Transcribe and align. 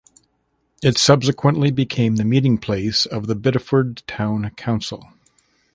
It 0.81 0.97
subsequently 0.97 1.69
became 1.69 2.15
the 2.15 2.25
meeting 2.25 2.57
place 2.57 3.05
of 3.05 3.25
Bideford 3.39 4.01
Town 4.07 4.49
Council. 4.57 5.05